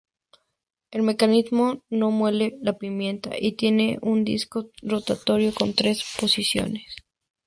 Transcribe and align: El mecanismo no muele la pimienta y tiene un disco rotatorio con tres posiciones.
El 0.89 1.03
mecanismo 1.03 1.83
no 1.91 2.09
muele 2.09 2.57
la 2.59 2.73
pimienta 2.79 3.37
y 3.39 3.51
tiene 3.51 3.99
un 4.01 4.23
disco 4.23 4.71
rotatorio 4.81 5.53
con 5.53 5.75
tres 5.75 6.03
posiciones. 6.19 6.87